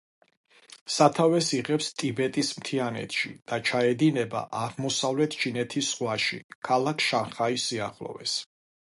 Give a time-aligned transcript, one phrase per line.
[0.91, 6.39] სათავეს იღებს ტიბეტის მთიანეთში და ჩაედინება აღმოსავლეთ ჩინეთის ზღვაში,
[6.69, 8.35] ქალაქ შანხაის სიახლოვეს.